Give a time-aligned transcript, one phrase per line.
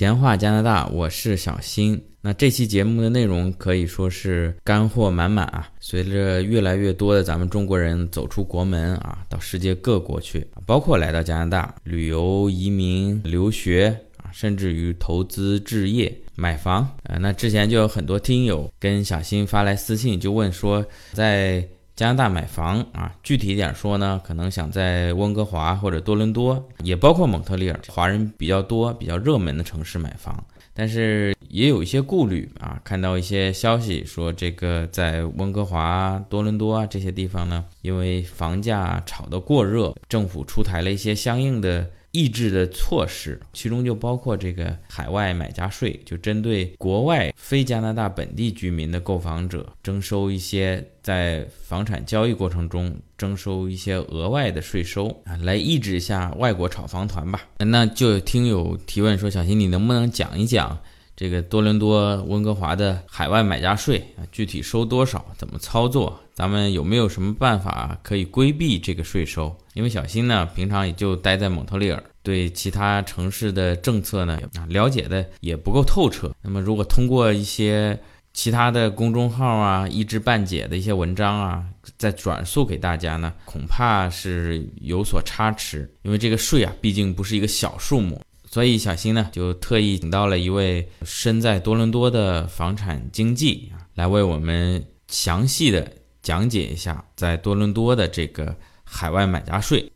[0.00, 2.02] 闲话加拿大，我是小新。
[2.22, 5.68] 那这期节目的内容可以说是干货满满啊！
[5.78, 17.18] 随着越来越多的咱们中国人走出国门啊，到世界各国去，包括来到加拿大旅游、移民、留学啊，甚至于投资置业、买房啊。
[17.20, 20.82] 那之前就有很多听友跟小新发来私信，就问说
[21.12, 21.62] 在。
[22.00, 30.42] 加拿大买房啊，具体一点说呢，可能想在温哥华或者多伦多，也包括蒙特利尔，华人比较多、比较热门的城市买房，
[30.72, 32.80] 但是也有一些顾虑啊。
[32.82, 41.86] 看到一些消息说，这个在温哥华、多伦多啊这些地方呢，因为房价炒得过热，政府出台了一些相应的。
[42.12, 57.42] 抑制的措施，其中就包括这个海外买家税，就针对国外非加拿大本地居民的购房者征收一些在房产交易过程中征收一些额外的税收啊，来抑制一下外国炒房团吧。
[57.58, 60.76] 那就听友提问说，小新你能不能讲一讲
[61.16, 66.18] 这个多伦多、温哥华的海外买家税啊，具体收多少，怎么操作？
[66.40, 69.54] 咱们有没有什么办法可以规避这个税收？
[69.74, 76.34] 因为小新呢，平常也就待在蒙特利尔，对其他城市的政策呢，了解的也不够透彻。
[76.40, 78.00] 那么，如果通过一些
[78.32, 81.62] 其他的公众号啊，一知半解的一些文章啊，
[81.98, 85.92] 再转述给大家呢，恐怕是有所差池。
[86.04, 95.86] 因为这个税啊，毕竟不是一个小数目，所以小新呢，就特意请到了一位身在多伦多的房产经纪，来为我们详细的
[96.22, 98.56] 讲解一下在多伦多的这个。
[98.92, 99.92] 海外买家税。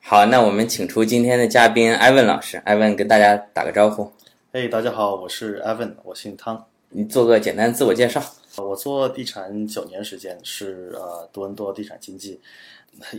[0.00, 2.56] 好，那我们请出今天的嘉宾艾文老师。
[2.64, 4.10] 艾文跟大家打个招呼。
[4.50, 6.64] 嘿，大家好，我是艾文，我姓汤。
[6.88, 8.22] 你做个简单自我介绍。
[8.56, 12.40] 我做地产九年时间，是呃多伦多地产经济，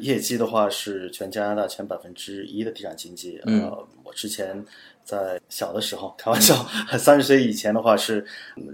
[0.02, 3.40] 业绩的话是全加拿大前百分之一的地产经纪。
[3.44, 4.66] 呃，我之前
[5.08, 6.54] 在小的时候，开玩笑，
[7.00, 8.26] 三十岁以前的话是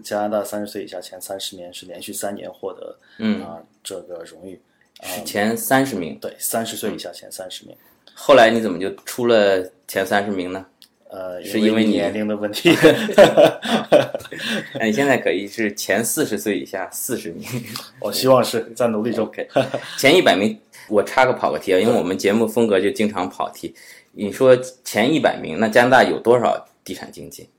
[0.03, 4.59] 加拿大三十岁以下前三十年是连续三年获得嗯啊这个荣誉。
[5.03, 7.75] 是前三十名，对，三十岁以下前三十名。
[8.15, 10.65] 后来你怎么就出了前三十名呢？
[11.09, 12.75] 呃，是因为年龄的问题。
[14.79, 17.47] 那你现在可以是前四十岁以下四十名。
[18.01, 19.31] 我希望是在努力中。
[19.99, 23.75] 前一百名，我插个跑个题啊，因为我们节目风格就经常跑题。
[24.13, 27.49] 你说前一百名，那加拿大有多少地产经济？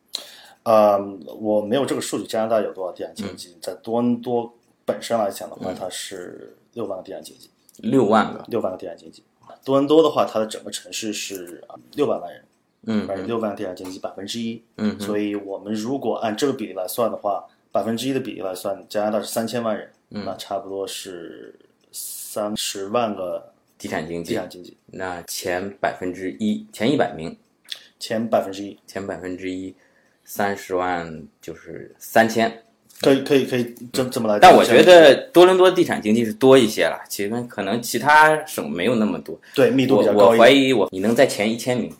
[0.64, 0.98] 呃，
[1.38, 2.26] 我没有这个数据。
[2.26, 3.56] 加拿大有多少地产经济？
[3.60, 4.54] 在多伦多
[4.84, 6.56] 本身来讲的话，它是。
[6.74, 9.22] 六万个地产经济，六万个，六万个地产经济。
[9.64, 12.44] 多伦多的话，它的整个城市是六百万人，
[12.86, 21.54] 嗯，六万个地产经济百分之一，嗯，所以我们如果按这个比例来算的话，百分之一的比例来算，加拿大是三千万人，那差不多是
[21.92, 24.76] 三十万个地产经济，地产经济。
[24.86, 27.36] 那前百分之一，前一百名，
[27.98, 29.74] 前百分之一，前百分之一，
[30.24, 32.60] 三十万就是三千。
[33.00, 41.92] 可以可以可以这这么来，但我觉得多伦多地产经济是多一些了，其实可能其他省没有那么多，对密度比较高我怀疑我你能在前一千名，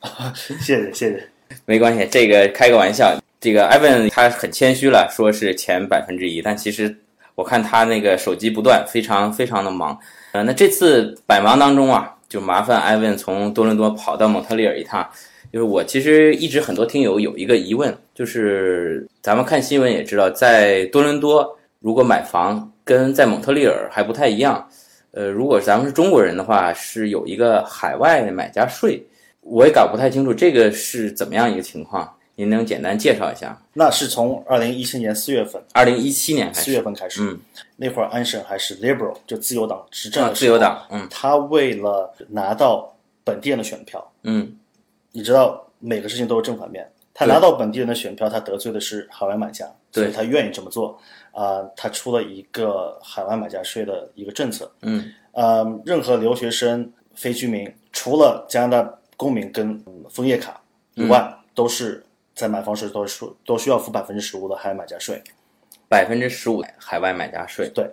[0.36, 1.28] 谢谢谢谢，
[1.64, 3.18] 没关系，这个开个玩笑。
[3.40, 6.96] 这个 Evan 他很谦虚了，说是前百分之一，但其实
[7.34, 9.98] 我看他那个手机不断，非常非常的忙。
[10.32, 15.06] 呃，那这次百忙当中啊，就麻烦 Evan 从多伦多跑到蒙特利尔一趟。
[15.52, 24.66] 就是我其实一直很多听友有一个疑问，就是咱们看新闻也知道，在多伦多如果买房跟在蒙特利尔还不太一样。
[25.10, 29.04] 呃，如果咱们是中国人的话，是有一个海外买家税，
[29.42, 33.60] 我也搞不太清楚这个是怎么样一个情况，您能简单介绍一下？
[33.74, 37.38] 那是从二零一七年四月份，二零一七年四月份开始，嗯，
[37.76, 42.94] 那会儿安省还是 Liberal，就自由党执政的自由党，嗯，他为了拿到
[43.24, 44.56] 本地人的选票，嗯。
[45.14, 46.90] 你知道每个事情都是正反面。
[47.12, 50.98] 他拿到本地人的选票，他得罪的是海外买家，所以他愿意这么做。
[51.32, 54.72] 啊，他出了一个海外买家税的一个政策。
[54.80, 59.78] 嗯，呃，任何留学生、非居民，除了加拿大公民跟
[60.08, 60.58] 枫叶卡
[60.94, 62.02] 以外，都是
[62.34, 65.22] 在买房时都是都需要付百分之十五的海外买家税。
[65.88, 67.90] 百分之十五海外买家税，对。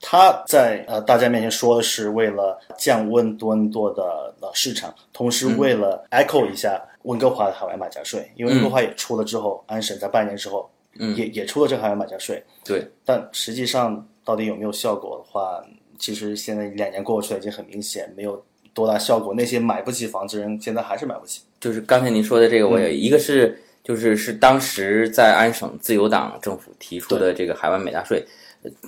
[0.00, 10.70] 他在呃大家面前说的是为了降温多伦多的呃市场，同时为了 echo 一下温哥华的海外买家税，因为温哥华也出了之后，安省在半年之后，
[11.14, 12.42] 也也出了这个海外买家税。
[12.64, 15.62] 对，但实际上到底有没有效果的话，
[15.98, 18.42] 其实现在两年过去了，已经很明显没有
[18.72, 19.34] 多大效果。
[19.34, 21.42] 那些买不起房子人现在还是买不起。
[21.60, 28.26] 就是刚才您说的这个，我有一个是就是是当时在安省自由党政府提出的这个海外美大税。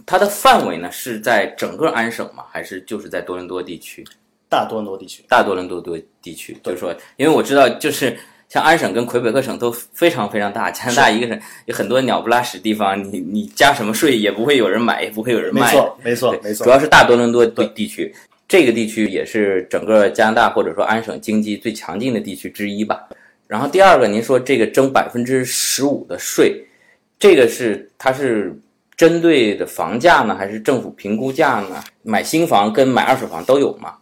[0.05, 2.43] 它的范围呢是在整个安省吗？
[2.51, 4.05] 还是就是在多伦多地区？
[4.49, 6.57] 大多伦多地区，大多伦多多地区。
[6.65, 8.19] 就是说，因为我知道，就是
[8.49, 15.73] 像安省跟魁北克省都非常非常大，加拿大一个省有很多鸟不拉屎地方，你你加什么税也不会有人买，也不会有人卖。
[15.73, 16.65] 没错，没错，没错。
[16.65, 18.13] 主要是大多伦多地地区，
[18.49, 23.09] 这个地区也是整个加拿大或者说安省经济最强劲的地区之一吧。
[23.49, 26.65] 然后第二个，您说这个征百分之十五的税，
[27.19, 28.57] 这个是它是
[28.97, 31.83] 针对的房价呢，还是政府评估价呢？
[32.03, 33.97] 买新房跟买二手房都有吗？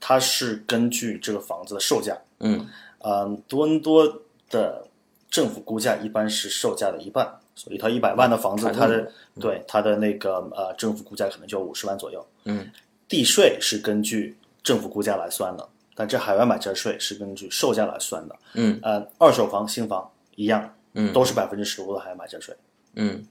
[0.00, 2.16] 它是根据这个房子的售价。
[2.40, 2.66] 嗯。
[3.04, 4.06] 嗯，多伦多
[4.48, 4.86] 的
[5.28, 9.10] 政府估价一般是售价的一半，所以一套一百万的房子，它的
[9.40, 12.24] 对它的那个呃政府估价可能就五十万左右。
[12.44, 12.70] 嗯，
[13.08, 18.36] 地税是根据政府估价来算的，但这海外买家税是根据售价来算的。
[18.54, 22.54] 嗯，呃，二手房、新房一样，嗯，都是百分之十五的海外买家税。
[22.96, 23.24] 嗯，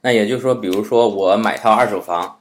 [0.00, 2.38] 那也就是说，比如说我买套二手房，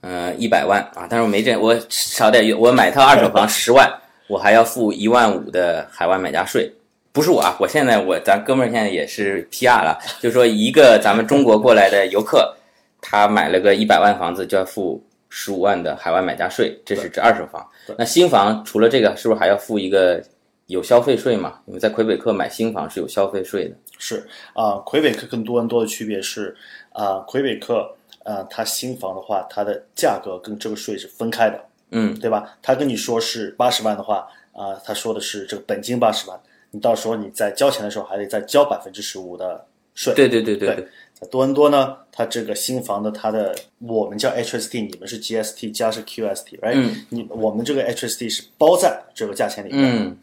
[0.00, 3.90] 呃，一百万啊，但是我没这，我少点，我买套二手房十万。
[4.28, 6.72] 我还要付一万五的海外买家税，
[7.12, 7.54] 不是我啊！
[7.60, 12.56] 我现在我咱哥们儿现在也是 PR 了，就是说一个咱们中国过来的游客，
[13.02, 15.04] 他买了个一百万房子就要付
[15.34, 17.66] 十五万的海外买家税，这是指二手房。
[17.96, 20.22] 那新房除了这个，是不是还要付一个
[20.66, 21.58] 有消费税嘛？
[21.64, 23.74] 因为在魁北克买新房是有消费税的。
[23.98, 26.54] 是啊，魁北克跟多伦多的区别是
[26.90, 27.90] 啊，魁北克
[28.24, 31.58] 啊，它新房的话，它的价格跟这个税是分开的。
[31.92, 32.54] 嗯，对吧？
[32.60, 36.38] 他跟你说是八十万的话，啊，他说的是这个本金八十万，
[36.70, 39.64] 你到时候你在交钱的时候还得再交百分之十五的
[39.94, 40.12] 税。
[40.14, 40.86] 对对对对
[41.30, 46.72] 多伦多呢，它这个新房的它的我们叫 HST，你们是 GST 加是 QST，right？
[46.74, 47.04] 嗯。
[47.08, 49.80] 你我们这个 HST 是包在这个价钱里面。
[49.82, 50.16] 嗯。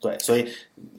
[0.00, 0.46] 对，所以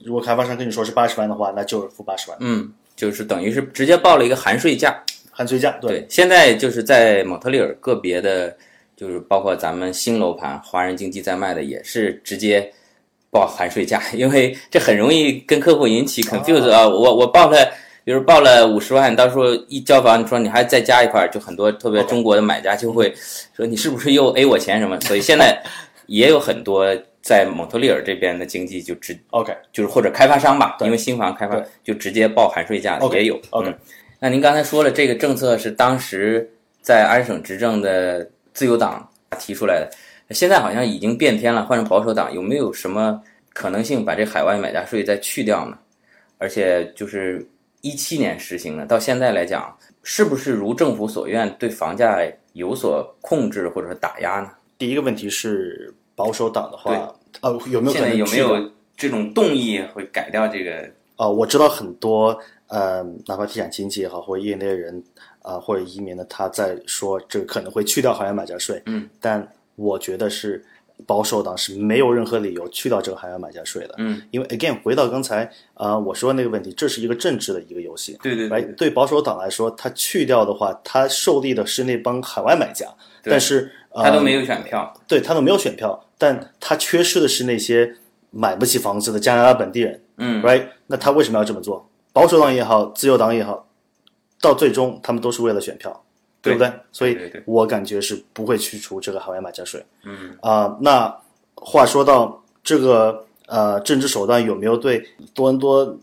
[0.04, 2.38] 如果开发商跟你说是八十万的话，那就是付八十万。
[2.40, 5.02] 嗯，就是等于是直接报了一个含税价。
[5.30, 5.78] 含税价。
[5.80, 6.04] 对。
[6.08, 8.56] 现在就是在蒙特利尔个别的。
[8.96, 12.66] 就是包括咱们新楼盘，华人经济在卖的也是直接
[13.30, 16.88] 报含税价，因为这很容易跟客户引起 confuse 啊。
[16.88, 17.70] 我我报了，
[18.06, 23.12] 比如报了五十万，到时候一交房，你说你还再加一块，就很多特别中国的买家就会
[23.52, 24.96] 说你是不是又 A 我钱什么？
[25.00, 25.60] 所以现在
[26.06, 26.86] 也有很多
[27.20, 33.40] 在蒙特利尔这边的经济就直 OK，就是或者开发商吧，因为新房开发就直接报含税价的也有。
[33.50, 33.74] OK，
[34.20, 36.48] 那您刚才说了，这个政策是当时
[36.80, 38.30] 在安省执政的。
[38.56, 39.06] 自由党
[39.38, 39.90] 提出来的，
[40.30, 43.20] 现在好像已经变天了，换成保守党，有没有什么
[43.52, 45.76] 可能性把这海外买家税再去掉呢？
[46.38, 47.46] 而且就是
[47.86, 52.18] 一七年实行的，到现在来讲，是不是如政府所愿对房价
[52.52, 54.50] 有所控制或者说打压呢？
[54.76, 60.90] 第一个问题是保守党的话，呃，有没有现在有没有这种动议会改掉这个？
[61.16, 62.36] 啊，我知道很多，
[62.66, 65.02] 呃，哪怕地产经济也好，或者业内人。
[65.46, 66.24] 啊，或者移民的？
[66.24, 70.60] 他在说这个可能会去掉海外买家税，嗯，但我觉得是
[71.04, 78.90] 保守党是没有任何理由去掉这个海外买家税的，嗯，因为 again 回到刚才啊我说那个问题，这是一个政治的一个游戏，对对对，对。
[78.90, 82.86] 保守党来说，他去掉的话，他受利的是那帮海外买家，
[83.22, 87.94] 但是他都没有选票，对他都没有选票，但他缺失的是那些
[88.30, 90.66] 买不起房子的加拿大本地人，嗯，right？
[90.86, 91.88] 那他为什么要这么做？
[92.12, 93.66] 保守党也好，自由党也好。
[94.38, 96.04] 到最终，他们都是为了选票，
[96.46, 96.72] 对不对？
[96.92, 99.84] 所以，我感觉是不会去除这个海外买家税。
[100.04, 101.14] 嗯啊，那
[101.54, 105.98] 话说到这个呃政治手段有没有对多伦多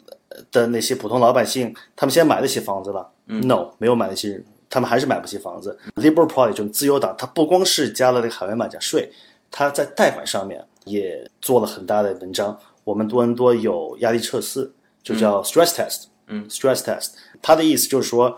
[0.51, 5.77] 的那些普通老百姓，他们现在买得起房子了嗯？No，没有买得起，他们还是买不起房子。
[5.95, 9.11] Liberal Party 这种自由党，它不光是加了这个海外买家税，
[9.49, 12.57] 它在贷款上面也做了很大的文章。
[12.83, 14.69] 我们多伦多有压力测试，
[15.01, 16.05] 就叫 stress test。
[16.27, 18.35] 嗯，stress test，它的意思就是说，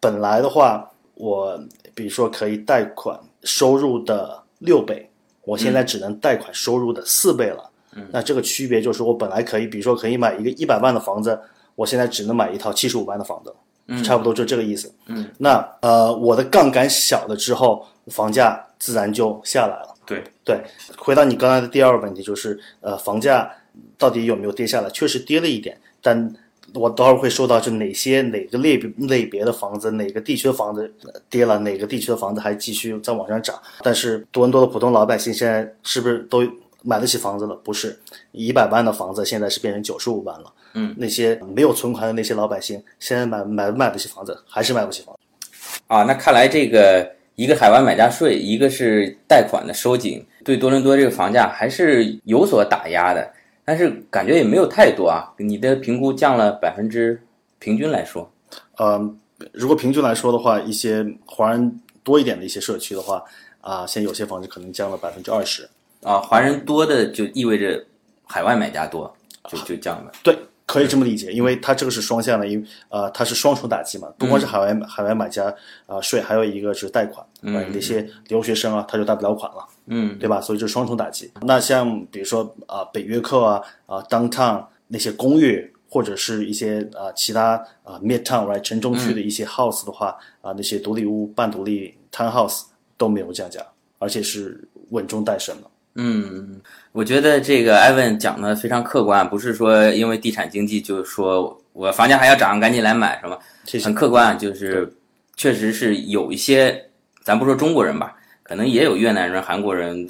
[0.00, 1.58] 本来的话，我
[1.94, 5.10] 比如说可以贷款收入的六倍，
[5.44, 7.70] 我现在只能贷款收入的四倍了。
[7.94, 11.38] 嗯，那这个区别就是我本来可以，比如说可以买一个一百万的房子，
[11.74, 13.54] 我现在只能买一套七十五万的房子。
[13.88, 14.92] 嗯，差不多就这个意思。
[15.06, 19.94] 嗯，那呃，我的杠杆小了之后，房价自然就下来了。
[20.04, 20.62] 对对，
[20.98, 23.50] 回到你刚才的第二个问题，就是呃，房价
[23.96, 24.90] 到底有没有跌下来？
[24.90, 26.32] 确实跌了一点，但。
[26.74, 30.92] 我待会儿会说到，就哪些哪个类别类别的房子，哪个地区的房子
[31.30, 33.58] 跌了，哪个地区的房子还继续在往上涨。
[33.82, 36.42] 但是多伦多的普通老百姓现在是不是都
[36.82, 37.54] 买得起房子了？
[37.64, 37.98] 不是，
[38.32, 40.52] 一百万的房子现在是变成九十五万了。
[40.74, 44.38] 嗯，那些没有存款的那些老百姓，现在买买不买不起房子？
[44.46, 45.80] 还是买不起房子？
[45.86, 53.32] 啊，那看来这个一个海外买家税，一个是贷款的收紧，对多伦多这个房价还是有所打压的。
[53.66, 57.20] 但是感觉也没有太多啊，你的评估降了百分之，
[57.58, 58.30] 平均来说，
[58.78, 59.14] 呃，
[59.52, 63.22] 如果平均来说的话，一些华人多一点的一些社区的话，
[63.60, 65.68] 啊，现在有些房子可能降了百分之二十。
[66.02, 67.84] 啊，华人多的就意味着
[68.24, 69.12] 海外买家多，
[69.48, 70.12] 就就降了。
[70.22, 75.52] 对可以这么理解，因为它这个是双向的，因为呃它是双重打击嘛，不光是海外、海外买家
[75.86, 80.40] 啊、税，还有一个是贷款，嗯，那些留学生啊他就贷不了款了，嗯，对吧？
[80.40, 81.30] 所以就是双重打击。
[81.42, 85.72] 那像比如说啊、北约克啊啊、downtown 那些公寓。
[85.88, 87.52] 或者是一些啊、其他
[87.84, 92.64] 啊、midtown right 城中区的一些 house 的话啊、那些独立屋、半独立 townhouse
[92.98, 93.64] 都没有降价，
[93.98, 95.70] 而且是稳中带升的。
[95.94, 103.38] 嗯，我觉得这个艾文讲的非常客观，不是说因为地产经济就是说我房价还要涨，赶紧来买什么，
[103.82, 104.92] 很客观，就是
[105.36, 106.90] 确实是有一些，
[107.22, 108.14] 咱不说中国人吧，
[108.46, 110.06] 可能也有越南人、韩国人、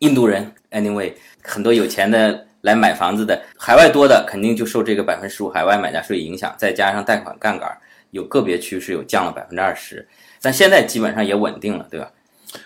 [0.00, 1.10] 印度人，anyway，
[1.42, 7.66] 很多有钱的来买房子的，海外多的肯定就受这个百分之十五海外买家税影响，再加上贷款杠杆，
[8.10, 10.06] 有个别区是有降了百分之二十，
[10.42, 12.10] 但现在基本上也稳定了，对吧？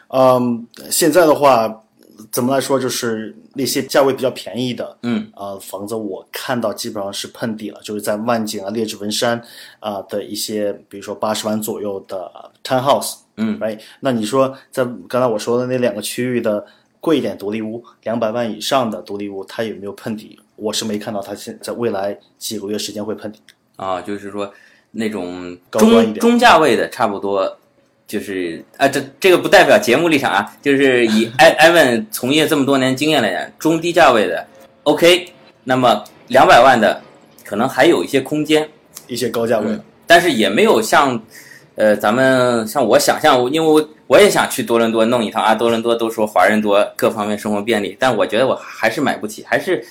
[0.08, 1.82] 嗯，现在的话，
[2.30, 9.42] 怎么来说，就是那些价位比较便宜的，嗯，啊、房子我看到基本上是碰底了，就是在万景啊、列治文山
[9.80, 12.30] 啊、的一些，比如说八十万左右的
[12.62, 16.64] townhouse，嗯，right，那你说在刚才我说的那两个区域的
[17.00, 20.38] 贵一点独立屋，两百万以上的独立屋，它有没有碰底？
[20.56, 23.40] 我是没看到它现在未来几个月时间会碰底。
[23.76, 24.52] 啊，就是说
[24.92, 27.58] 那种高端一点中中价位的，差不多
[28.06, 34.46] 就是啊，这这个不代表节目立场啊，就是以 艾艾文从业这么多年经验来讲，中低价位的
[34.82, 35.32] OK，
[35.64, 37.00] 那么两百万的
[37.44, 38.68] 可能还有一些空间，
[39.06, 41.20] 一些高价位的，但是也没有像
[41.76, 49.82] 呃咱们像我想象，因为我我也想去多伦多弄一趟啊，多伦多都说华人多，各方面生活便利，但我觉得我还是买不起，还是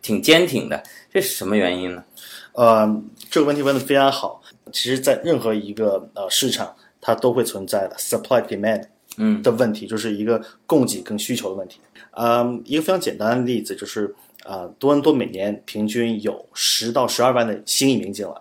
[0.00, 0.80] 挺坚挺的，
[1.12, 2.04] 这是什么原因呢？
[2.52, 2.88] 呃，
[3.30, 4.40] 这个问题问的非常好。
[4.72, 6.74] 其实，在任何一个呃市场，
[7.06, 7.94] 它都会存在的。
[7.98, 8.82] supply demand
[9.18, 9.42] 嗯。
[9.42, 11.78] 的问题，就是一个供给跟需求的问题。
[12.12, 18.32] 嗯，一个非常简单的例子就是，呃，多伦多每年平均有十到十二万的新移民进来。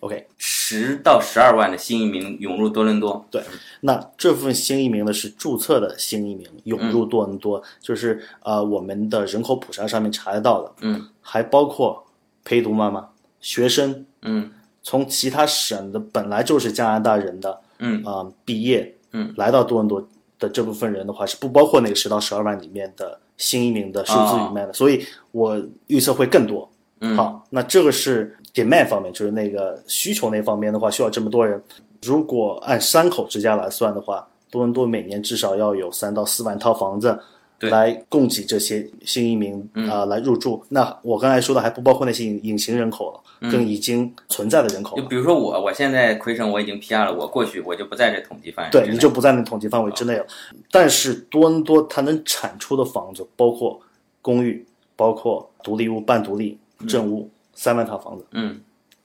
[0.00, 3.42] OK，十到十二万的新移民涌入多伦多，对，
[3.80, 12.06] 那这部分新移民呢是注册的新移民涌入多伦多，就是呃我们的人口普查上面查得到的，嗯，还包括
[12.44, 13.08] 陪读妈妈、
[13.40, 14.50] 学生，嗯。
[14.82, 20.00] 从其他省的本来就是加拿大人的，嗯啊、毕业，嗯，来到多伦多
[20.38, 26.60] 的这部分人的话是不包括那个十到十二万里面的新移民的数字里面的，所以我预测会更多。
[26.60, 26.68] 哦
[27.02, 31.62] 嗯好，那这个是 demand 方面，就是那个需求那方面的话，需要这么多人。
[32.02, 37.18] 如果按三口之家来算的话，多伦多每年至少要有三到四万套房子。
[37.60, 40.64] 对来供给这些新移民啊、来入住。
[40.70, 48.70] 那我刚才说的还不包括那些隐隐形人口了，跟已经存在的人口比如说我，我现在魁省我已经 PR 了，我过去我就不在这统计范围。
[48.72, 50.26] 对，你就不在那统计范围之内了。
[50.70, 53.78] 但是多伦多它能产出的房子，包括
[54.22, 54.64] 公寓、
[54.96, 58.24] 包括独立屋、半独立、正屋，三万套房子。
[58.32, 58.58] 嗯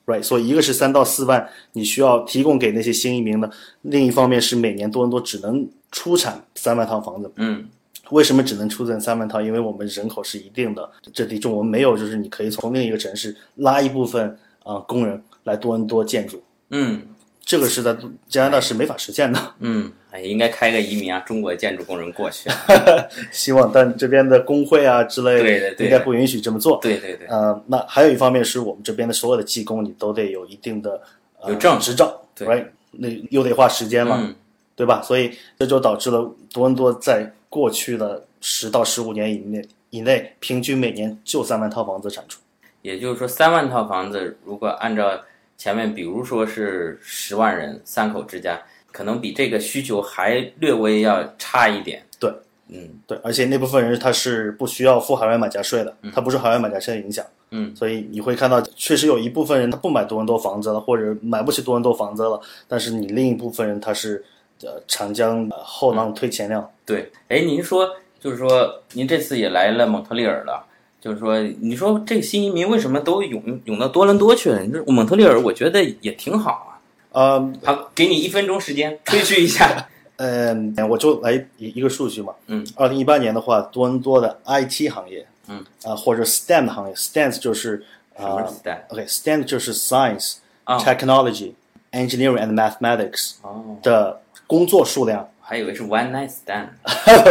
[0.05, 3.49] Right，所以一个是三到四万，你需要提供给那些新移民的；
[3.81, 7.31] 另一方面是每年多伦多只能出产三万套房子。
[7.37, 7.67] 嗯
[8.11, 9.41] 为什么只能出产三万套？
[9.41, 17.01] 因为我们人口是一定的，这地中我们没有，就是你可以从另一个城市拉一部分啊、工人来多伦多建筑，嗯
[17.45, 17.95] 这个是在
[18.27, 19.39] 加拿大是没法实现的。
[19.59, 22.49] 嗯，哎，应该开个移民啊，中国建筑工人过去。
[23.31, 26.79] 希望，但这边的工会啊之类，对对对应该不允许这么做。
[26.81, 30.99] 对对对，呃，那还有一方面是我们这边的所有的技工，你都得有一定的、
[31.39, 32.65] 呃、有证执照，对，right？
[32.93, 34.33] 那又得花时间了，嗯
[34.75, 35.01] 对吧？
[35.01, 36.19] 所以这就导致了
[36.53, 42.39] 多伦多在过去的十到十五年以内以内，平均每年就三万套房子产出。
[42.81, 45.19] 也就是说，三万套房子，如果按照
[45.57, 52.03] 前面，比如说是十万人三口之家，可能比这个需求还略微要差一点。
[52.19, 52.29] 对，
[52.67, 57.25] 嗯对，而且那部分人他是不需要付海外买家税的，他不是海外买家税的影响。
[57.51, 64.23] 嗯，所以你会看到，确实有一部分人他不买多伦多房子了，或者买不起多伦多房子了，但是你另一部分人他是
[64.63, 66.69] 呃长江呃后浪推前浪。
[66.85, 70.65] 对，哎，您说就是说，您这次也来了蒙特利尔了，
[71.01, 74.61] 就是说，你说这个新移民为什么都涌涌到多伦多去了？
[74.63, 76.71] 你说蒙特利尔，我觉得也挺好啊。
[77.11, 79.87] 呃好，给你一分钟时间吹嘘一下。
[80.17, 82.33] 嗯、 我就来一一个数据嘛。
[82.47, 82.65] 嗯。
[82.75, 87.83] 二零一八年的话，多伦多的 IT 行业，嗯，啊、或者 STEM 行业，STEM 就是
[88.15, 91.53] 啊、时代？OK，STEM 就是 Science、啊 Technology、
[91.91, 95.29] Engineering and Mathematics 哦，的工作数量。
[95.47, 96.69] 还以为是 one night stand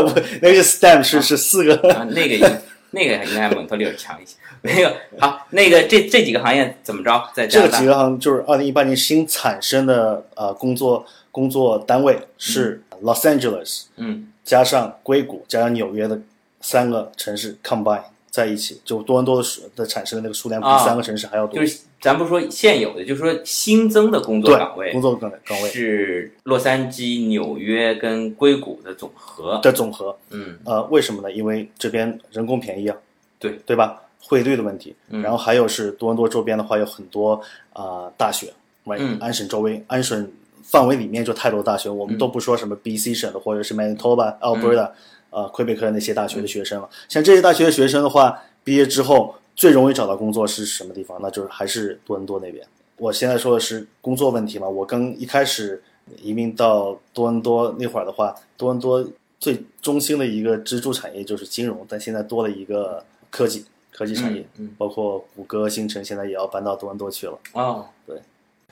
[0.07, 1.75] 不， 那个是 stand 是是四个。
[1.93, 2.61] 啊，那个应
[2.93, 4.37] 那个应该蒙特利尔强一些。
[4.63, 7.29] 没有，好，那个这这几个行业怎么着？
[7.35, 16.21] 在这几个行就是二零一八年新产生的呃工作工作单位是 Los Angeles，嗯加上硅谷加上纽约的
[16.61, 18.05] 三个城市 combine，
[18.35, 21.61] 在一起，就多伦多的的产生的那个数量比啊三个城市还要多。
[21.61, 29.61] 就是咱不说现有的，就是说新增的工作岗位工作岗岗位是洛杉矶、纽约跟硅谷的总和。
[29.63, 30.17] 的总和。
[30.31, 31.31] 嗯呃，为什么呢？
[31.31, 32.97] 因为这边人工便宜啊，
[33.39, 34.01] 对对吧？
[34.21, 37.41] 汇率的问题，嗯然后还有是多伦多周边的话有很多
[37.73, 38.53] 啊、大学？
[38.99, 40.29] 嗯安省周围，安省
[40.65, 44.91] 范围里面就太多大学，我们都不说什么 BC 省的或者是 Manitoba、Alberta，
[45.35, 46.89] 呃，魁北克那些大学的学生了。
[47.09, 51.19] 像这些大学的学生的话，毕业之后最容易找到工作是什么地方？
[51.21, 52.65] 那就是还是多伦多那边。
[52.97, 55.83] 我现在说的是工作问题嘛，我刚一开始
[56.23, 59.05] 移民到多伦多那会儿的话，多伦多
[59.41, 67.37] 最中心的一个支柱产业就是金融，但现在多了一个科技科技产业，嗯嗯包括谷歌、星辰现在也要搬到多伦多去了。
[67.53, 68.17] 哦，对。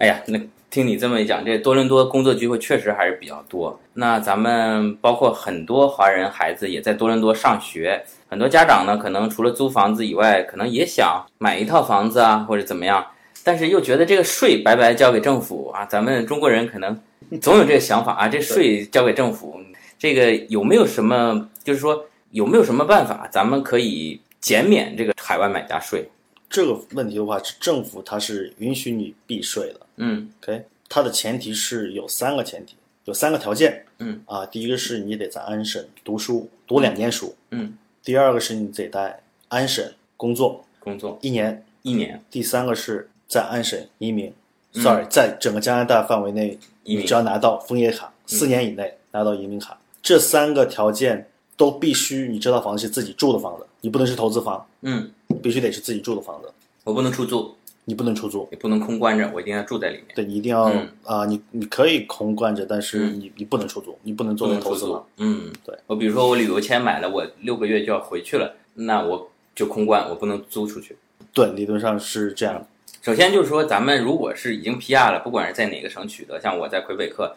[0.02, 0.36] 哎呀，那
[0.68, 3.78] 听你这么一讲，这多伦多工作机会确实还是比较多。
[3.94, 13.06] 那咱们包括很多华人孩子也在多伦多上学，很多家长呢，可能除了租房子以外，可能也想买一套房子啊，或者怎么样，
[13.44, 17.00] 但是又觉得这个税白白交给政府啊，咱们中国人可能
[17.40, 19.60] 总有这个想法啊，这税交给政府，
[19.96, 26.10] 这个有没有什么，就是说有没有什么办法，咱们可以减免这个海外买家税？
[26.52, 29.80] 这个问题的话，是政府它是允许你避税的。
[29.96, 30.62] 嗯，OK？
[30.86, 33.86] 它的前提是有三个前提，有三个条件。
[33.98, 34.22] 嗯。
[34.26, 37.34] 啊，第一个是你得在安省读书，读两年书。
[37.52, 39.18] 嗯，第二个是你得在
[39.48, 39.82] 安省
[40.18, 40.62] 工作。
[40.78, 41.18] 工作。
[41.22, 41.64] 一年。
[41.80, 42.22] 一年。
[42.30, 44.30] 第三个是在安省移民。
[44.74, 55.10] Sorry，在整个加拿大范围内，你只要拿到枫叶卡，四年以内拿到移民卡，这三个条件都必须你这套房子是自己住的房子，你不能是投资房，嗯。
[55.42, 56.52] 必须得是自己住的房子，
[56.84, 57.54] 我不能出租，
[57.86, 58.46] 你不能出租。
[58.50, 60.06] 你不能空关着，我一定要住在里面。
[60.14, 60.64] 对你一定要
[61.04, 65.06] 啊、嗯你你可以空关着，但是你、你不能出租，你不能作为不能出租投资房。。
[65.16, 65.74] 嗯，对。
[65.86, 70.96] 我比如说我旅游签买了，我六个月就要回去了，那我就空关，我不能租出去。
[71.32, 72.66] 对，理论上是这样的。
[73.00, 77.34] 首先就是说，咱们如果是已经 PR 了，不管是在哪个省取得，像我在魁北克，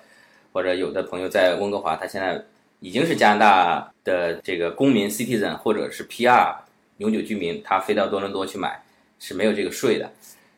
[0.51, 2.43] 或者有的朋友在温哥华，他现在
[2.79, 6.55] 已经是加拿大的这个公民 citizen 或者是 PR
[6.97, 8.83] 永久居民，他飞到多伦多去买
[9.19, 10.11] 是没有这个税的。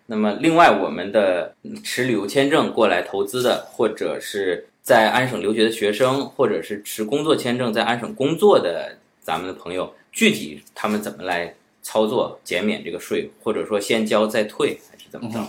[0.06, 1.53] 那么另外，我们的
[1.84, 15.39] 持旅游签证过来投资的，或者是在安省留学的学生，或者是持工作签证在安省工作的咱们的朋友，具体他们怎么来操作减免这个税，或者说先交再退，还是怎么着？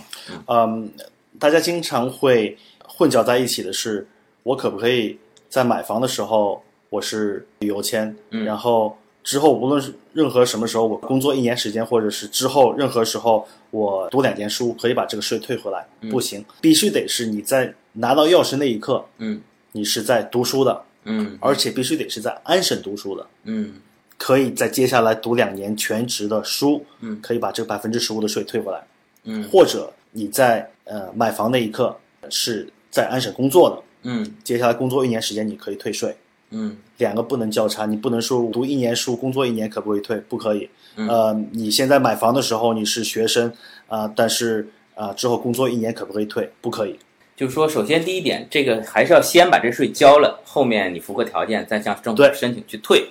[0.47, 0.91] 嗯，
[1.39, 4.05] 大家经常会混淆在一起的是，
[4.43, 5.17] 我可不可以
[5.49, 15.85] 在买房的时候我是旅游签，嗯然后之后无论是任何什么时候我工作一年时间，或者是之后任何时候我读两年书，可以把这个税退回来？
[16.09, 23.25] 不行，必须得是你在拿到钥匙那一刻，嗯你是在读书的，嗯而且必须得是在安省读书的。
[23.43, 23.73] 嗯
[24.17, 28.85] 可以在接下来读两年全职的书，嗯，可以把这百分之十五的税退回来，
[29.23, 31.95] 嗯或者你在呃买房那一刻
[32.29, 36.15] 是在安省工作的，嗯接下来工作一年时间你可以退税，
[36.51, 40.17] 嗯两个不能交叉，你不能说读一年书工作一年可不可以退？
[40.27, 40.69] 不可以。
[40.95, 43.51] 嗯呃，你现在买房的时候你是学生
[43.87, 46.51] 啊、但是啊、之后工作一年可不可以退？
[46.61, 46.99] 不可以。
[47.37, 53.07] 就是说，首先第一点，这个还是要先把这税交了，后面你符合条件再向政府申请去退，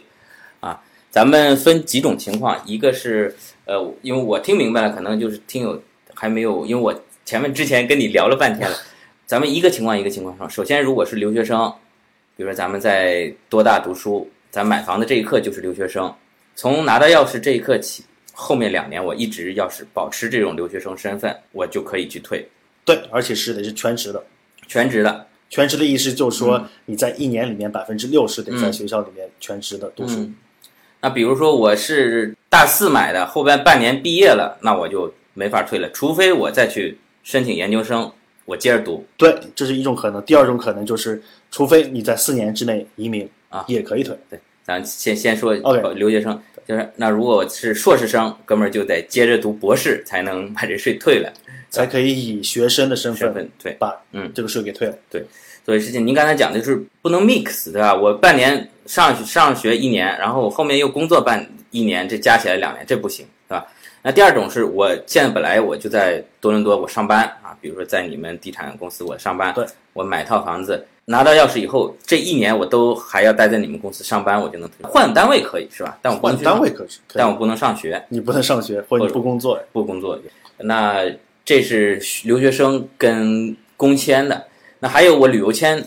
[0.61, 0.79] 啊，
[1.11, 8.77] 咱们分几种情况，一个是呃，因为我听明白了，可能就是听友还没有，因为我前面之前跟你聊了半天了，
[9.28, 11.70] 咱们一个情况一个情况说，首先如果是留学生，
[12.34, 16.10] 比如说咱们在多大读书，咱买房的这一刻就是留学生，
[16.56, 22.48] 从拿到钥匙这一刻起，后面两年我一直要是保持这种留学生身份，我就可以去退
[22.86, 24.24] 对，而且是得是全职的。
[24.66, 25.26] 全职的。
[25.50, 30.20] 全职的意思就是说，嗯你在一年里面百分之六十得在学校里面全职的读书。
[30.20, 30.34] 嗯，
[31.02, 38.10] 那比如说我是大四买的，后边半年毕业了，那我就没法退了，除非我再去申请研究生，
[38.48, 39.04] 我接着读。
[39.18, 40.22] 对，这是一种可能。
[40.22, 44.16] 第二种可能就是，除非你在四年之内移民啊也可以退。
[44.30, 45.52] 对，咱先先说
[45.92, 51.30] 留学生，就是那如果是硕士生，哥们儿就得接着读博士，才能把这税退了，
[51.68, 53.76] 才可以以学生的身身份份退。
[53.78, 54.96] 把嗯这个税给退了。
[55.11, 55.22] 对
[55.66, 57.94] 所以事情您刚才讲的就是不能 mix，对吧？
[57.94, 63.26] 我半年上学上学一年，然后我后面又工作半一年，这加起来两年，这不行？
[64.02, 75.98] 那第二种是我现在本来我就在多伦多，我上班啊，比如说在你们地产公司我上班，对，我买套房子，拿到钥匙以后，这一年我都还要待在你们公司上班，我就能换单位可以是吧？
[76.00, 76.42] 但我不能以
[77.12, 79.61] 但我不能上学，你不能上学或者你或者不工作。
[79.72, 80.18] 不工作。
[80.58, 81.04] 那
[81.44, 84.44] 这是留学生跟工签的，
[84.78, 85.84] 那还有我旅游签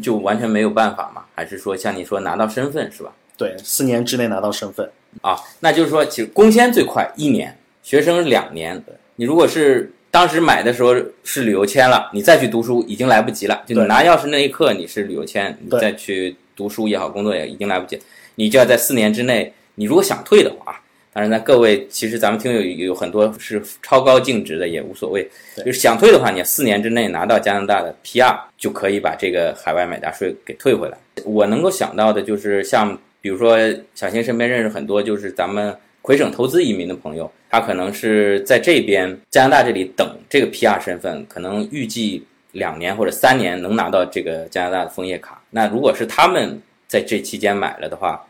[0.00, 1.24] 就完全没有办法嘛？
[1.34, 3.12] 还是说像你说拿到身份是吧？
[3.36, 4.88] 对，四年之内拿到身份。
[5.22, 8.80] 啊，那就是说，其实工签最快一年，学生两年。
[9.16, 10.94] 你如果是当时买的时候
[11.24, 13.62] 是旅游签了，你再去读书已经来不及了。
[13.66, 18.00] 就你拿钥匙那一刻你是旅游签，你再去读书也好，工作也已经来不及。
[18.36, 20.80] 你就要在四年之内，你如果想退的话，
[21.12, 30.96] 当然呢，各位其实咱们听友有很多是超高净值的也无所谓，就是想退的话，你四年之内拿到加拿大的 PR 就可以把这个海外买家税给退回来。
[31.24, 32.96] 我能够想到的就是像。
[33.20, 33.58] 比如说，
[33.94, 45.42] 小新身边认识很多就是咱们魁省投资移民的朋友，他可能是在这边加拿大这里等这个 PR 身份，可能预计两年或者三年能拿到这个加拿大的枫叶卡。
[45.50, 48.24] 那如果是他们在这期间买了的话，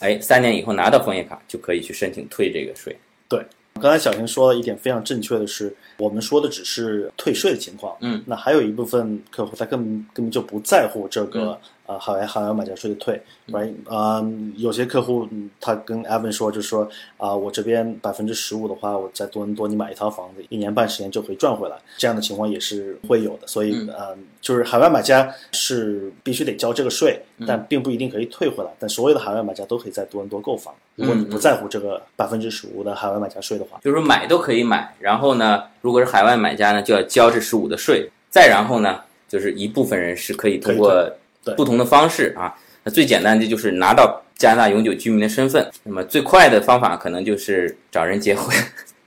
[0.00, 2.96] 哎，三年以后拿到枫叶卡就可以去申请退这个税。
[3.28, 7.94] 对，刚才小新说了一点非常正确的是，我们说的只是退税的情况。
[8.00, 11.60] 嗯，那还有一部分客户他根本根本就不在乎这个。
[11.90, 13.74] 啊，海外海外买家税的退，right？
[13.88, 14.24] 啊，
[14.56, 15.28] 有些客户
[15.60, 23.46] 他跟 Evan 说，就是说啊，我这边百分之十五的话，我在多伦多你买一套房子，一年半时间就可以赚回来，这样的情况也是会有的。
[23.48, 28.70] 所以，嗯，就是海外买家是必须得交这个税，但并不一定可以退回来。
[28.78, 34.94] 但所有的海外买家都可以在多伦多购房，如果你不在乎这个百分之十五的海外买家税的话，就是说买都可以买。
[35.00, 38.08] 然后呢，如果是海外买家呢，就要交这十五的税。
[38.30, 41.10] 再然后呢，就是一部分人是可以通过。
[41.56, 45.68] 不同的方式啊，那最简单的就是拿到加拿大永久居民的身份。
[45.84, 48.54] 那么最快的方法可能就是找人结婚。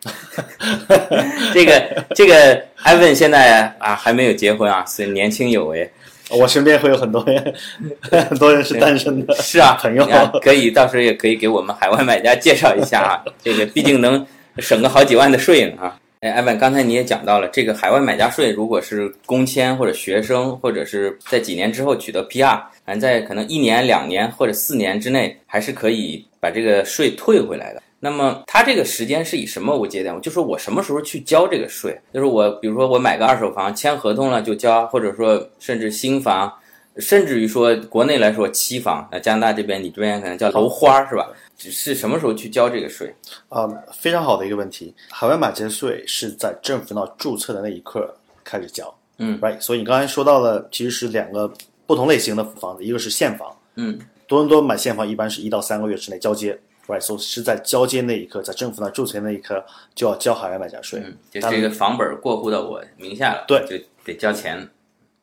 [1.53, 5.89] 这个这个艾文现在啊还没有结婚啊，所以年轻有为。
[6.29, 7.53] 我身边会有很多人，
[8.29, 9.35] 很多人是单身的。
[9.41, 10.07] 是啊，朋友
[10.41, 14.25] 可以到时候也可以给我们海外买家介绍一下啊，这个毕竟能
[14.57, 15.95] 省个好几万的税呢啊。
[16.23, 27.83] 哎，艾文，刚才你也讲到了，这个海外买家税，如果是工签或者学生，或者是在几年之后取得 PR，反正在可能一年、两年或者四年之内，还是可以把这个税退回来的。
[27.99, 30.17] 那么它这个时间是以什么为节点？
[30.21, 31.93] 就说我什么时候去交这个税？
[32.13, 36.49] 就是我，比如说我买个二手房，签合同了就交，或者说甚至新房。
[36.97, 41.27] 甚至于说，国内来说，期房，那加拿大这边，你这边可能叫楼花是吧？
[41.71, 43.13] 是什么时候去交这个税？
[43.49, 44.93] 啊，非常好的一个问题。
[45.09, 49.59] 海外买家税是在政府那注册的那一刻开始交，嗯，right。
[49.59, 51.51] 所以你刚才说到了，其实是两个
[51.85, 56.99] 不同类型的房子，一个是现房，嗯，多伦多买现房一般是一到三个月之内交接，right。
[56.99, 64.67] 所以是在交接那一刻，在政府那注册那一刻就要交海外买家税，嗯就这个房本过户到我名下了，对，就得交钱。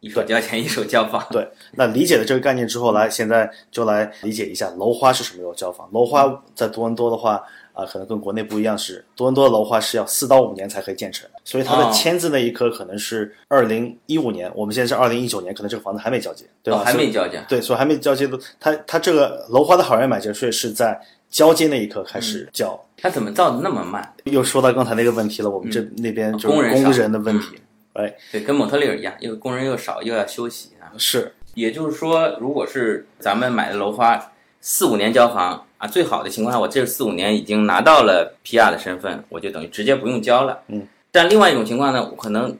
[0.00, 1.46] 一手交钱一手交房，对。
[1.72, 5.88] 那理解了这个概念之后，来现在就来理解一下楼花是什么时候交房。
[5.92, 7.42] 楼花在多伦多的话，
[7.74, 16.82] 啊，可能跟国内不一样，是多伦多的楼花是要四到五年才可以建成，所以它的签字那一刻可能是二零一五年，我们现在是二零一九年，可能这个房子还没交接，对吧？
[16.84, 17.44] 还没交接。
[17.48, 22.78] 对，所以还没交接的，它它这个楼花的好人买家税是在交接那一刻开始交。
[22.96, 24.14] 它怎么造的那么慢？
[24.24, 27.58] 又说到刚才那个问题了，我们这那边就是工人的问题。
[27.94, 30.92] 哎，对，跟蒙特利尔一样，因为工人又少，又要休息啊。
[30.96, 40.62] 是，也就是说，如果是咱们买的楼花，四五年交房啊，最好的情况下，我这四五年已经拿到了 PR 的身份，我就等于直接不用交了。
[40.68, 40.86] 嗯。
[41.10, 42.56] 但另外一种情况呢，我可能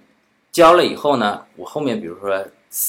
[0.51, 2.45] 交了以后呢，我后面比如说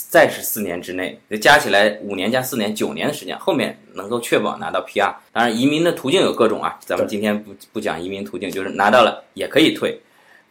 [0.10, 5.14] 再是四年之内，就加起来五年加四年九年的时间，后面能够确保拿到 PR。
[5.32, 10.02] 当然，移民的途径有各种啊，咱们今天不不讲移民途径，就是拿到了也可以退。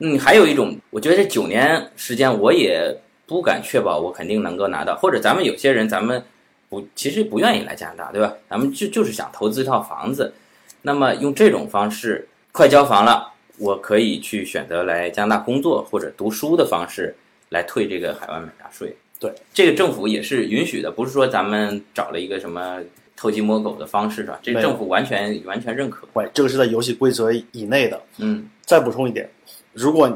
[0.01, 2.95] 嗯，还有一种，我觉得这九年时间我也
[3.27, 6.23] 不敢确保我肯定能够拿到，或者咱们有些人咱们
[6.69, 8.35] 不其实不愿意来加拿大，对吧？
[8.49, 10.33] 咱们就就是想投资一套房子，
[10.83, 17.15] 那么用这种方式快交房了，我可以去选择来加拿大工作或者读书的方式
[17.51, 18.97] 来退这个海外买家税。
[19.19, 22.81] 对，这个政府也是允许的，不是说咱们找了一个什么
[23.15, 24.39] 偷鸡摸狗的方式是吧？
[24.43, 26.09] 这政府完全完全认可。
[26.15, 28.01] 对，这个是在游戏规则以内的。
[28.17, 29.29] 嗯，再补充一点。
[29.73, 30.11] 如果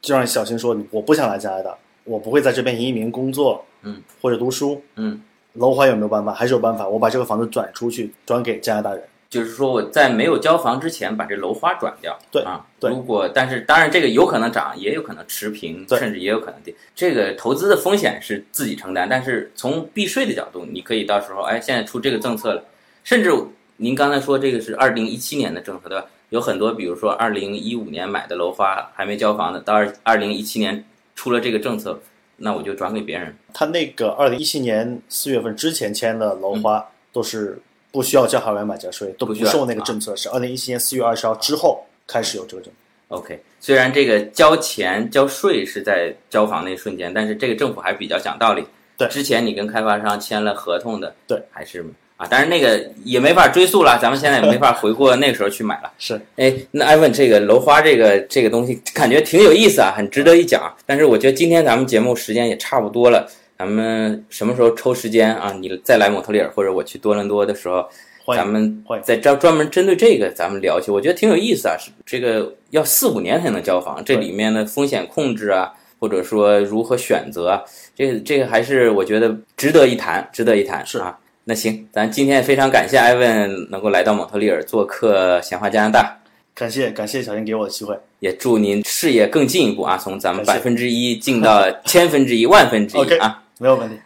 [0.00, 5.20] 就让小新说，我不想来加拿大，我不会在这边移民工作，嗯，或者读书，嗯，
[5.54, 6.32] 楼花有没有办法？
[6.32, 9.02] 还是有办法，我把这个房子转出去，转给加拿大人。
[9.30, 12.90] 就是说我在没有交房之前把这楼花转掉，对啊，对。
[12.90, 16.74] 如果但是当然这个有可能涨，也有可能持平，甚至也有可能跌。
[16.94, 22.64] 这个投资的风险是自己承担，但是从避税的角度，你可以到时候哎，现在出这个政策了，
[23.04, 23.30] 甚至
[23.76, 26.06] 您刚才说这个是二零一七年的政策，对吧？
[26.30, 32.00] 有很多，比如说二零一五年买的楼花还没交房的，到二二零一七年出了这个政策，
[32.36, 33.34] 那我就转给别人。
[33.54, 37.60] 他那个二零一七年四月份之前签的楼花都是
[37.90, 40.14] 不需要交海外买家税，都不受那个政策。
[40.14, 42.78] 是二零一七年四月二十号之后开始有这个政策。
[43.08, 48.62] OK，虽然这个交钱交税是在交房那瞬间，但是这个政府还比较讲道理。
[48.98, 51.86] 对，之前你跟开发商签了合同的，对，还是
[52.18, 55.92] 啊，但是那个也没法追溯了，咱们现在也没法回过那个时候去买了。
[55.98, 60.74] 是，哎，那艾文，这个楼花这个这个东西感觉挺有意思啊，很值得一讲。
[60.84, 63.24] 但是我觉得今天咱们节目时间也差不多了，
[63.56, 65.56] 咱们什么时候抽时间啊？
[65.60, 67.88] 你再来蒙特利尔，或者我去多伦多的时候，
[68.34, 71.76] 咱们再专专门针对这个咱们聊去，我觉得挺有意思啊。
[71.78, 77.62] 是这个要四五年才能交房，这里面的风险控制啊，或者说如何选择，
[77.94, 81.16] 这个这个还是我觉得值得一谈，值得一谈是啊。
[81.48, 86.20] 那行，咱今天也非常感谢艾文能够来到蒙特利尔做客闲话加拿大。
[86.54, 93.96] 感谢感谢小新给我的机会，也祝您事业更进一步啊，从咱们百分之一进到千分之一、万分之一啊， 没有问题。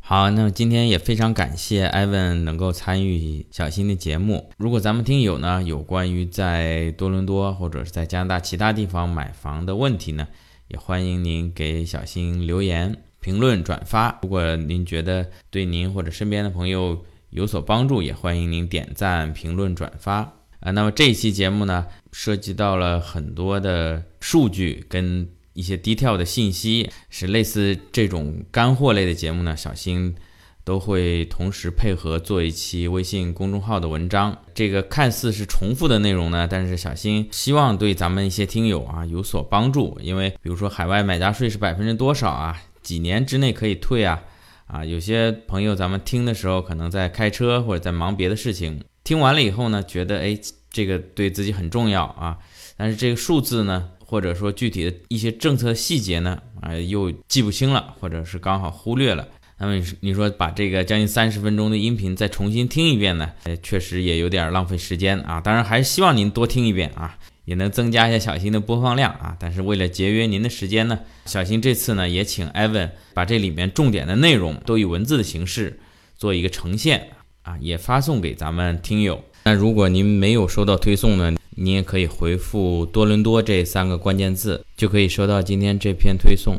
[0.00, 4.50] 好，那么今天也非常感谢艾文能够参与小新的节目。
[4.58, 10.28] 如果咱们听友呢有关于在多伦多或者是在加拿大其他地方买房的问题呢，
[10.68, 12.98] 也欢迎您给小新留言。
[13.26, 20.18] 评论转发，如果您觉得对您或者身边的朋友有所帮助，也欢迎您点赞、评论、转发
[20.60, 20.70] 啊。
[20.70, 30.14] 那么这一期节目呢，涉及到了很多的数据跟一些低调的信息，是类似这种干货类的节目呢，小新
[30.62, 34.38] 都会同时配合做一期微信公众号的文章。
[34.54, 42.62] 这个看似是重复的内容呢，但是小新希望对咱们一些听友啊有所帮助，因为比如说海外买家税是百分之多少啊？
[42.86, 44.22] 几年之内可以退啊，
[44.68, 50.38] 啊，有些朋友咱们听的时候可能在开车或者在忙别的事情，听完了以后呢，觉得哎，
[50.70, 52.38] 这个对自己很重要啊，
[52.76, 59.26] 但是这个数字呢，或者说具体的一些政策细节呢，啊，又记不清了，或者是刚好忽略了。
[59.58, 65.40] 那么你说把这个将近三十分钟的音频再重新听一遍呢，呃，确实也有点浪费时间啊。
[65.40, 67.18] 当然还是希望您多听一遍啊。
[67.46, 69.36] 也能增加一下小新的播放量啊！
[69.38, 75.78] 但是为了节约您的时间呢，小新这次呢也请艾文把这里面重点的内容都以文字的形式
[76.16, 77.08] 做一个呈现
[77.42, 79.22] 啊，也发送给咱们听友。
[79.44, 86.58] 那如果您没有收到推送呢，您也可以回复多伦多这三个关键字，就可以收到今天这篇推送。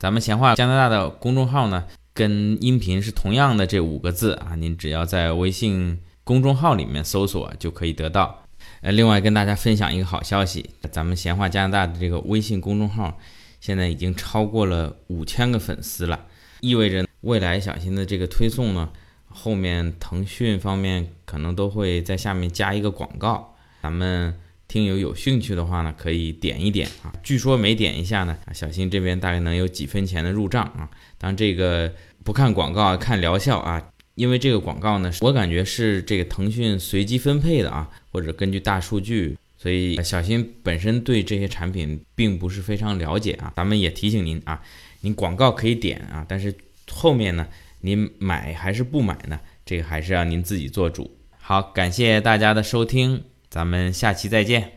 [0.00, 8.43] 咱们闲话加拿大的公众号呢，跟音频是同样的这五个字啊，您只要在微信公众号里面搜索就可以得到。
[8.84, 13.18] 呃，另外跟大家分享一个好消息，咱们闲话加拿大的这个微信公众号，
[13.58, 16.26] 现在已经超过了五千个粉丝了，
[16.60, 18.90] 意味着未来小新的这个推送呢，
[19.26, 27.10] 后面腾讯方面可能都会在下面加一个广告，咱们听友有兴趣的话呢，可以点一点啊。
[27.22, 30.90] 据说每点一下呢，小新这边大概能有几分钱的入账啊。
[31.16, 31.90] 当这个
[32.22, 33.82] 不看广告，看疗效啊。
[34.14, 43.52] 因为这个广告呢，我感觉是这个腾讯随机分配的啊，或者根据大数据，所以小新本身对这些产品并不是非常了解啊。
[43.56, 44.62] 咱们也提醒您啊，
[45.00, 46.54] 您广告可以点啊，但是
[46.88, 47.46] 后面呢，
[47.80, 49.40] 您买还是不买呢？
[49.66, 51.16] 这个还是要您自己做主。
[51.38, 54.72] 好，感谢大家的收听，咱们下期再见。